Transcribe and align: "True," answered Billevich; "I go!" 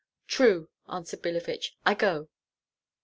"True," 0.25 0.67
answered 0.89 1.21
Billevich; 1.21 1.75
"I 1.85 1.93
go!" 1.93 2.27